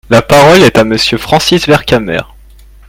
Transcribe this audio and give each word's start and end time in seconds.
La 0.09 0.23
parole 0.23 0.63
est 0.63 0.79
à 0.79 0.83
Monsieur 0.83 1.19
Francis 1.19 1.67
Vercamer. 1.67 2.21